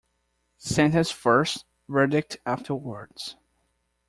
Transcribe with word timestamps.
Sentence 0.57 1.11
first—verdict 1.11 2.37
afterwards. 2.47 3.35